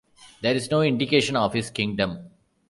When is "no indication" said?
0.71-1.35